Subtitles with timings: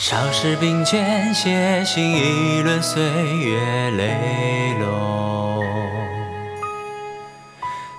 [0.00, 5.64] 少时并肩写信，一轮岁月泪落。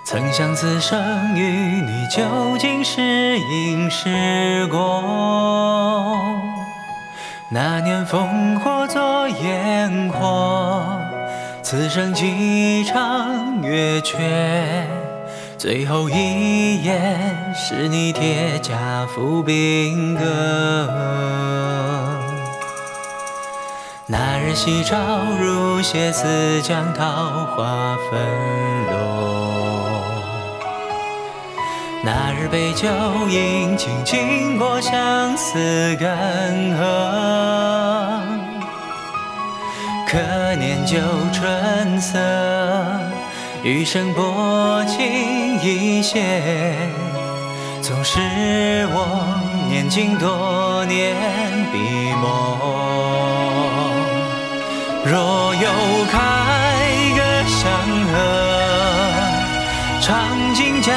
[0.05, 5.03] 曾想此生与你究竟是因是果？
[7.51, 10.81] 那年烽火作烟火，
[11.61, 14.87] 此生几场月缺。
[15.59, 16.97] 最后一页
[17.53, 20.87] 是你铁甲赴兵戈。
[24.05, 24.95] 那日夕照
[25.37, 27.03] 如血似将，桃
[27.57, 28.21] 花纷
[28.89, 30.01] 落。
[32.05, 32.87] 那日杯酒
[33.27, 35.59] 饮尽，经过相思
[35.99, 36.79] 干涸。
[40.07, 40.97] 可念旧
[41.33, 42.17] 春色，
[43.63, 46.21] 余生薄情一些。
[47.81, 48.19] 纵使
[48.91, 51.15] 我年近多年
[51.71, 51.77] 笔
[52.21, 52.57] 墨。
[55.05, 55.69] 若有
[56.11, 56.17] 开
[57.15, 57.59] 个祥
[58.11, 58.13] 和，
[60.01, 60.93] 尝尽江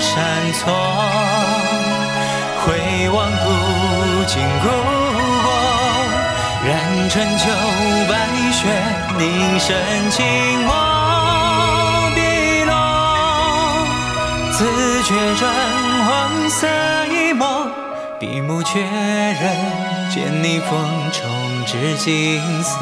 [0.00, 0.72] 山错，
[2.64, 3.44] 回望古
[4.26, 4.66] 今故
[5.42, 5.46] 国，
[6.66, 6.70] 染
[7.08, 7.42] 春秋
[8.08, 8.12] 白
[8.52, 8.60] 雪，
[9.18, 9.22] 凝
[9.60, 9.70] 神
[10.10, 10.20] 静
[10.66, 10.72] 默
[14.52, 15.50] 自觉转
[16.04, 16.66] 黄色
[17.06, 17.66] 一抹，
[18.20, 20.70] 闭目确认，见你风
[21.10, 21.22] 中。
[21.64, 22.76] 至金色。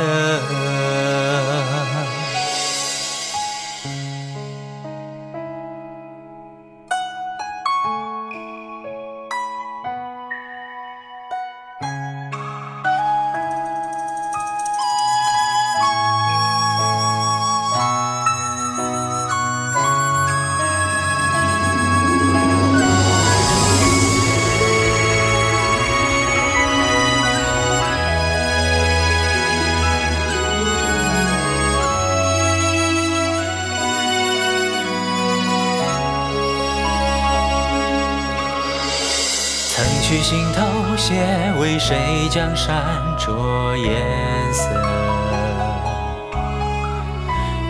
[40.10, 41.14] 去心头血，
[41.60, 42.74] 为谁江山
[43.16, 44.68] 着颜色？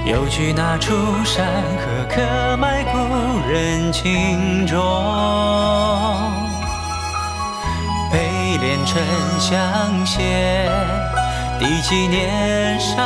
[0.06, 1.44] 又去那处山
[1.76, 4.80] 河，刻埋故人情衷。
[8.10, 9.02] 悲恋沉
[9.38, 9.60] 香
[10.06, 10.66] 屑，
[11.58, 12.96] 第几年上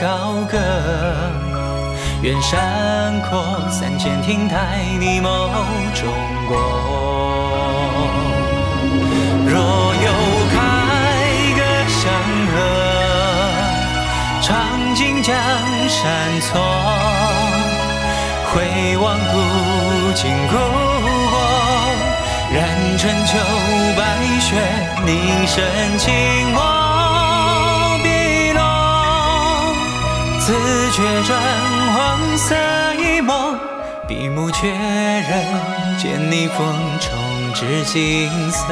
[0.00, 0.56] 高歌？
[2.22, 5.50] 愿山阔三千亭台，你眸
[5.94, 6.08] 中
[6.48, 7.19] 过。
[15.90, 16.60] 山错，
[18.46, 19.32] 回望古
[20.14, 20.54] 今故
[21.30, 21.34] 国，
[22.54, 22.58] 染
[22.96, 23.36] 春秋
[23.98, 24.00] 白
[24.40, 24.54] 雪，
[25.04, 26.06] 凝神静
[26.52, 26.62] 默
[28.04, 28.60] 笔落，
[30.38, 30.54] 自
[30.92, 31.28] 觉转
[31.92, 32.54] 黄色
[32.94, 33.58] 一抹，
[34.06, 36.56] 笔目确认，见你风
[37.00, 37.10] 中。
[37.52, 38.64] 是金色。